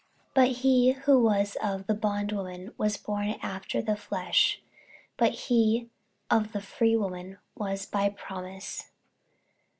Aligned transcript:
48:004:023 0.29 0.29
But 0.33 0.47
he 0.61 0.91
who 0.93 1.19
was 1.21 1.55
of 1.61 1.85
the 1.85 1.93
bondwoman 1.93 2.73
was 2.75 2.97
born 2.97 3.35
after 3.43 3.83
the 3.83 3.95
flesh; 3.95 4.59
but 5.15 5.31
he 5.31 5.91
of 6.31 6.53
the 6.53 6.59
freewoman 6.63 7.37
was 7.53 7.85
by 7.85 8.09
promise. 8.09 8.89